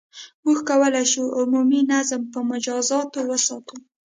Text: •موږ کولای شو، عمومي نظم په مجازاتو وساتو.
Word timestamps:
•موږ 0.43 0.59
کولای 0.69 1.05
شو، 1.11 1.23
عمومي 1.39 1.81
نظم 1.91 2.21
په 2.33 2.39
مجازاتو 2.51 3.19
وساتو. 3.29 3.75